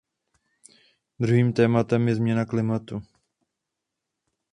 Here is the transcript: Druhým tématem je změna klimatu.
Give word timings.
Druhým 1.19 1.53
tématem 1.53 2.07
je 2.07 2.15
změna 2.15 2.45
klimatu. 2.45 3.01